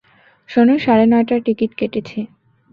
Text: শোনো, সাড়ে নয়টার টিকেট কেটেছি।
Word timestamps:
শোনো, 0.49 0.73
সাড়ে 0.79 1.05
নয়টার 1.05 1.39
টিকেট 1.45 1.71
কেটেছি। 1.75 2.19